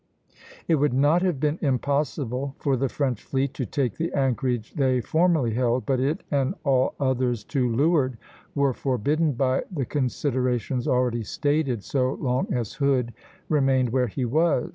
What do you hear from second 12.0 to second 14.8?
long as Hood remained where he was.